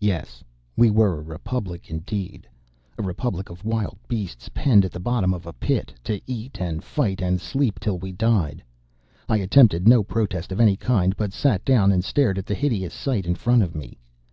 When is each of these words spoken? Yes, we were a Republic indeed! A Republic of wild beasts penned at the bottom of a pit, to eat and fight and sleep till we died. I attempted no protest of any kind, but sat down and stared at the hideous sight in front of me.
Yes, 0.00 0.42
we 0.76 0.90
were 0.90 1.16
a 1.16 1.22
Republic 1.22 1.90
indeed! 1.92 2.48
A 2.98 3.04
Republic 3.04 3.50
of 3.50 3.64
wild 3.64 3.98
beasts 4.08 4.50
penned 4.52 4.84
at 4.84 4.90
the 4.90 4.98
bottom 4.98 5.32
of 5.32 5.46
a 5.46 5.52
pit, 5.52 5.94
to 6.02 6.20
eat 6.26 6.60
and 6.60 6.82
fight 6.82 7.22
and 7.22 7.40
sleep 7.40 7.78
till 7.78 7.96
we 7.96 8.10
died. 8.10 8.64
I 9.28 9.36
attempted 9.36 9.86
no 9.86 10.02
protest 10.02 10.50
of 10.50 10.58
any 10.60 10.76
kind, 10.76 11.16
but 11.16 11.32
sat 11.32 11.64
down 11.64 11.92
and 11.92 12.04
stared 12.04 12.36
at 12.36 12.46
the 12.46 12.54
hideous 12.56 12.92
sight 12.92 13.26
in 13.26 13.36
front 13.36 13.62
of 13.62 13.76
me. 13.76 14.00